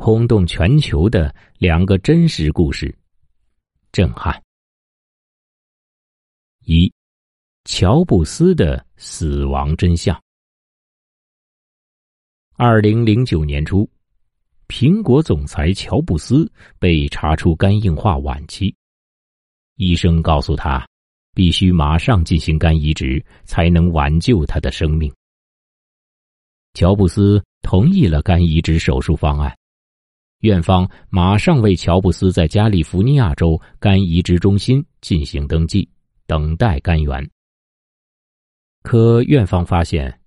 [0.00, 2.96] 轰动全球的两个真实故事，
[3.90, 4.40] 震撼。
[6.64, 6.90] 一，
[7.64, 10.16] 乔布斯的死亡真相。
[12.54, 13.90] 二零零九年初，
[14.68, 18.72] 苹果总裁乔布斯被查出肝硬化晚期，
[19.74, 20.88] 医生告诉他，
[21.34, 25.12] 必须马上进行肝移植，才能挽救他的生命。
[26.74, 29.57] 乔布斯同意了肝移植手术方案，
[30.40, 35.88] 院方马上为乔布斯在加利福尼亚州肝移植中心进行登记。
[36.26, 37.26] 等待肝源，
[38.82, 40.20] 可院方发现，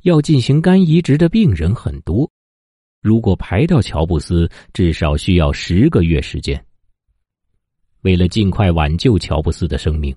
[0.00, 2.26] 要进行肝移植的病人很多，
[3.02, 6.64] 如果排到乔布斯，至少需要十个月时间。
[8.00, 10.16] 为了尽快挽救乔布斯的生命，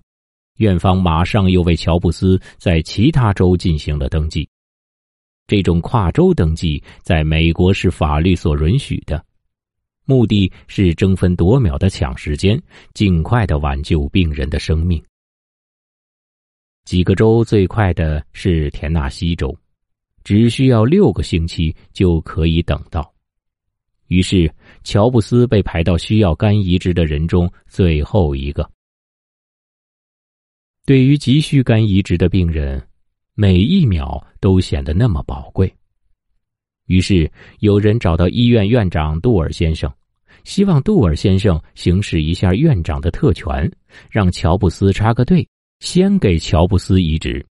[0.55, 4.47] 院方马上又为乔布斯在其他州进行了登记。
[5.47, 9.21] 这种跨州登记在美国是法律所允许的，
[10.05, 12.61] 目的是争分夺秒的抢时间，
[12.93, 15.03] 尽快的挽救病人的生命。
[16.85, 19.57] 几个州最快的是田纳西州，
[20.23, 23.11] 只需要六个星期就可以等到。
[24.07, 24.53] 于是，
[24.83, 28.69] 乔布斯被排到需要肝移植的人中最后一个。
[30.85, 32.87] 对于急需肝移植的病人，
[33.33, 35.75] 每一秒都显得那么宝贵。
[36.85, 39.91] 于是，有人找到医院院长杜尔先生，
[40.43, 43.71] 希望杜尔先生行使一下院长的特权，
[44.09, 45.47] 让乔布斯插个队。
[45.81, 47.45] 先给乔布斯移植。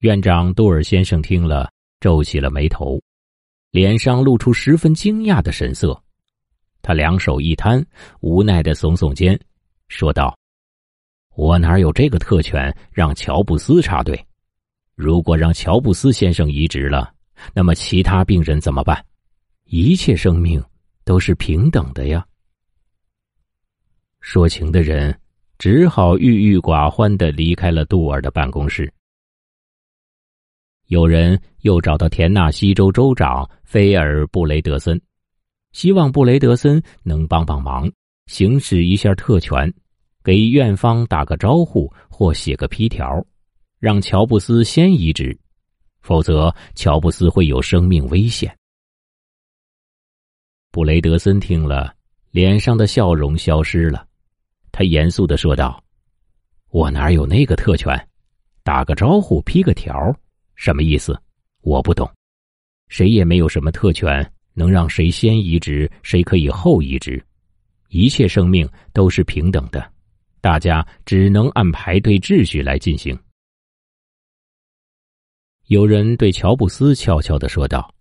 [0.00, 2.98] 院长杜尔先生听了，皱起了眉头，
[3.70, 6.02] 脸上露出十分惊讶的神色。
[6.80, 7.84] 他两手一摊，
[8.20, 9.38] 无奈的耸耸肩，
[9.88, 10.34] 说道
[11.36, 14.18] ：“我哪有这个特权让乔布斯插队？
[14.94, 17.12] 如果让乔布斯先生移植了，
[17.54, 19.04] 那么其他病人怎么办？
[19.64, 20.62] 一切生命
[21.04, 22.26] 都是平等的呀。”
[24.20, 25.16] 说情的人。
[25.60, 28.90] 只好郁郁寡欢的离开了杜尔的办公室。
[30.86, 34.98] 有人又找到田纳西州州长菲尔布雷德森，
[35.72, 37.92] 希望布雷德森能帮帮忙，
[38.24, 39.70] 行使一下特权，
[40.24, 43.22] 给院方打个招呼或写个批条，
[43.78, 45.38] 让乔布斯先移植，
[46.00, 48.54] 否则乔布斯会有生命危险。
[50.70, 51.94] 布雷德森听了，
[52.30, 54.06] 脸上的笑容消失了。
[54.72, 55.82] 他严肃的说道
[56.70, 58.08] ：“我哪有那个特权？
[58.62, 60.14] 打个招呼，批个条，
[60.54, 61.20] 什么意思？
[61.62, 62.08] 我不懂。
[62.88, 67.24] 谁也没有什么特权，能让谁先移植，谁可以后移植。
[67.88, 69.92] 一切生命都是平等的，
[70.40, 73.18] 大家只能按排队秩序来进行。”
[75.70, 77.94] 有人对乔布斯悄悄的说道：“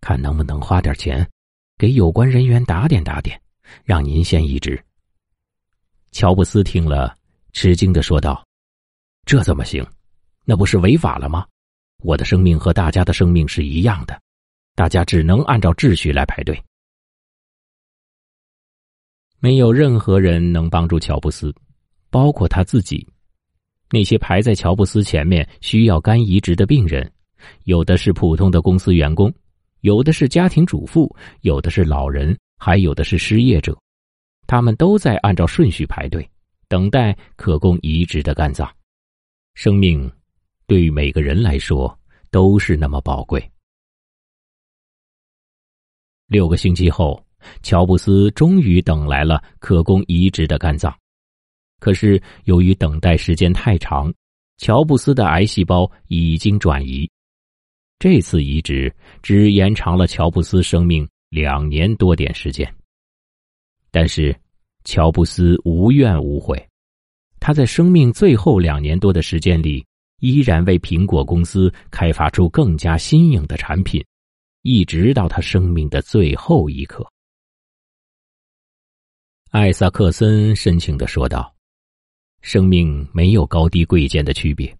[0.00, 1.30] 看能不能花点钱，
[1.76, 3.38] 给有关人员打点打点，
[3.84, 4.82] 让您先移植。”
[6.12, 7.14] 乔布斯听了，
[7.52, 8.42] 吃惊的说道
[9.26, 9.86] ：“这怎么行？
[10.46, 11.46] 那不是违法了吗？
[11.98, 14.18] 我的生命和大家的生命是一样的，
[14.74, 16.58] 大家只能按照秩序来排队。
[19.40, 21.54] 没有任何人能帮助乔布斯，
[22.08, 23.06] 包括他自己。
[23.92, 27.12] 那些排在乔布斯前面需要肝移植的病人，
[27.64, 29.30] 有的是普通的公司员工，
[29.82, 33.78] 有的是家庭主妇，有的是老人，还有的是失业者。”
[34.48, 36.26] 他们都在按照顺序排队，
[36.68, 38.68] 等待可供移植的肝脏。
[39.54, 40.10] 生命
[40.66, 41.94] 对于每个人来说
[42.30, 43.46] 都是那么宝贵。
[46.28, 47.22] 六个星期后，
[47.62, 50.94] 乔布斯终于等来了可供移植的肝脏。
[51.82, 54.14] 可是由于等待时间太长，
[54.58, 57.10] 乔布斯的癌细胞已经转移。
[57.98, 62.72] 这次移植只延长了乔布斯生命两年多点时间。
[63.90, 64.32] 但是。
[64.84, 66.60] 乔布斯无怨无悔，
[67.38, 69.86] 他在生命最后两年多的时间里，
[70.18, 74.04] 依然为苹果公司开发出更加新颖的产品，
[74.62, 77.06] 一直到他生命的最后一刻。
[79.52, 81.54] 艾萨克森深情的说道
[82.42, 84.76] ：“生命没有高低贵贱的区别，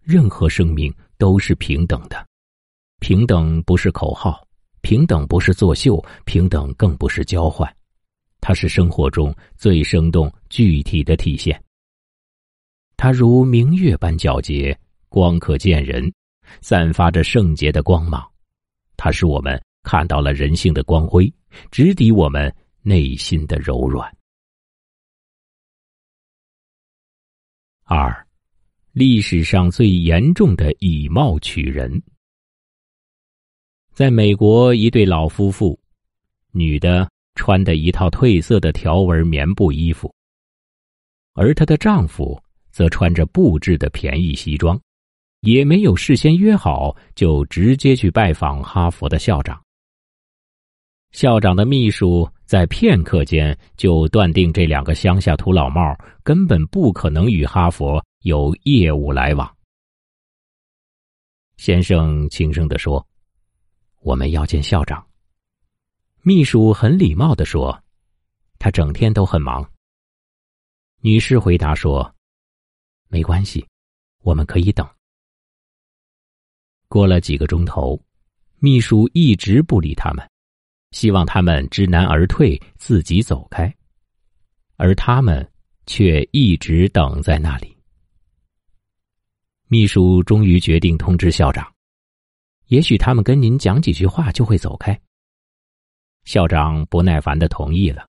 [0.00, 2.24] 任何生命都是平等的。
[3.00, 4.46] 平等不是口号，
[4.80, 7.70] 平等不是作秀，平等更不是交换。”
[8.40, 11.62] 它是生活中最生动具体的体现。
[12.96, 14.78] 它如明月般皎洁，
[15.08, 16.10] 光可见人，
[16.62, 18.26] 散发着圣洁的光芒。
[18.96, 21.30] 它使我们看到了人性的光辉，
[21.70, 24.10] 直抵我们内心的柔软。
[27.92, 28.24] 二，
[28.92, 32.00] 历史上最严重的以貌取人。
[33.92, 35.76] 在美国，一对老夫妇，
[36.52, 40.14] 女的穿的一套褪色的条纹棉布衣服，
[41.32, 42.40] 而她的丈夫
[42.70, 44.80] 则穿着布制的便宜西装，
[45.40, 49.60] 也没有事先约好，就直接去拜访哈佛的校长。
[51.10, 59.56] 校长的秘书在片刻间就断定，这两个乡下土老帽根本不可能与哈佛有业务来往。
[61.58, 63.06] 先生轻声地说
[64.02, 65.06] ：“我们要见校长。”
[66.22, 67.80] 秘书很礼貌地说
[68.58, 69.64] ：“他整天都很忙。”
[71.02, 72.12] 女士回答说
[73.06, 73.64] ：“没关系，
[74.22, 74.84] 我们可以等。”
[76.90, 77.96] 过了几个钟头，
[78.58, 80.28] 秘书一直不理他们。
[80.92, 83.72] 希望他们知难而退，自己走开，
[84.76, 85.48] 而他们
[85.86, 87.76] 却一直等在那里。
[89.68, 91.72] 秘书终于决定通知校长，
[92.66, 95.00] 也许他们跟您讲几句话就会走开。
[96.24, 98.06] 校长不耐烦的同意了。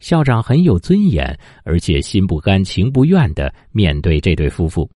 [0.00, 4.88] 校长很有尊严，而且心不甘情不愿的面对这对夫妇。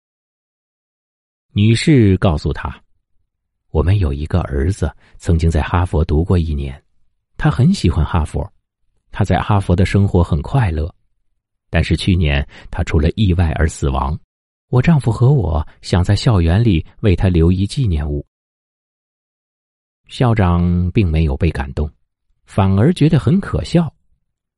[1.53, 2.83] 女士告诉他。
[3.71, 6.83] 我们有一个儿子，曾经在哈佛读过一年，
[7.37, 8.53] 他很喜欢哈佛，
[9.13, 10.93] 他在哈佛的生活很快乐，
[11.71, 14.19] 但是去年他出了意外而死亡。
[14.71, 18.25] 我丈夫和我想在校园里为他留一纪念物。
[20.09, 21.89] 校长并没有被感动，
[22.45, 23.93] 反而觉得很可笑，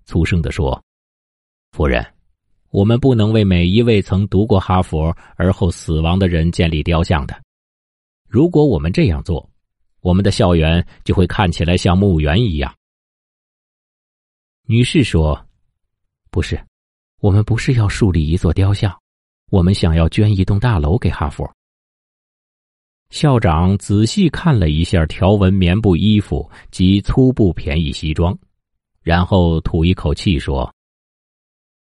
[0.07, 0.83] 粗声的说
[1.73, 2.03] ：“夫人，
[2.71, 7.39] 我们不能为每一位曾读过哈佛而后死亡的人建立雕像的。”
[8.33, 9.47] 如果我们这样做，
[10.01, 12.75] 我们的校园就会看起来像墓园一样。
[14.63, 15.39] 女士说
[16.33, 16.59] ：“不是，
[17.21, 18.99] 我们不是要树立一座雕像，
[19.51, 21.47] 我们想要捐一栋大楼给哈佛。”
[23.13, 28.35] 校长仔细看了一下条纹棉布衣服及粗布便宜西装，
[29.03, 30.75] 然后吐一口气说：“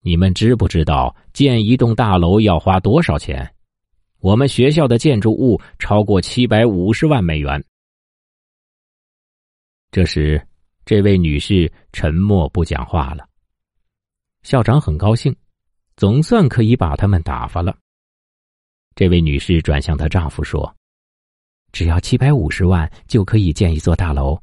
[0.00, 3.54] 你们知不知道建一栋大楼要花多少钱？”
[4.20, 7.64] 我们学校的建筑物超过七百五十万美元。
[9.90, 10.44] 这时，
[10.84, 13.28] 这位女士沉默不讲话了。
[14.42, 15.34] 校长很高兴，
[15.96, 17.76] 总算可以把他们打发了。
[18.94, 20.74] 这位女士转向她丈夫说
[21.70, 24.40] ：“只要七百五十万就可以建一座大楼，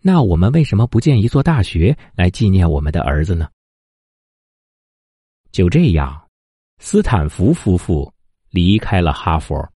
[0.00, 3.50] 那我们为什么不建一座大学来纪念我们的儿子呢？”
[5.52, 6.28] 就这样，
[6.78, 8.10] 斯坦福夫妇。
[8.52, 9.68] 离开了哈佛，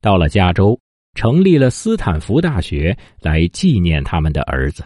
[0.00, 0.78] 到了加州，
[1.14, 4.84] 成立了斯坦福大学来纪念他们的儿子。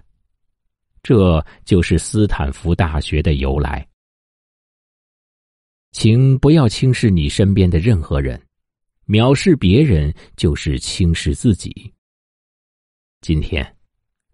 [1.03, 3.89] 这就是斯坦福大学的由来。
[5.93, 8.39] 请不要轻视你身边的任何人，
[9.07, 11.91] 藐视别人就是轻视自己。
[13.23, 13.77] 今天，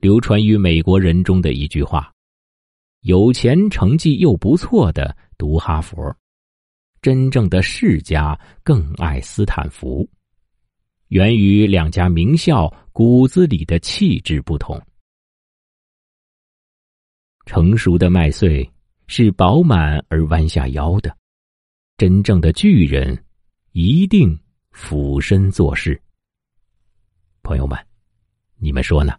[0.01, 2.13] 流传于美国人中的一句话
[3.03, 6.15] ：“有钱、成绩又不错的读哈佛。”
[7.05, 10.09] 真正的世家更爱斯坦福，
[11.09, 14.81] 源于两家名校骨子里的气质不同。
[17.45, 18.67] 成熟的麦穗
[19.07, 21.15] 是饱满而弯下腰的，
[21.99, 23.23] 真正的巨人
[23.73, 24.41] 一定
[24.71, 26.01] 俯身做事。
[27.43, 27.79] 朋友们，
[28.57, 29.13] 你们说呢？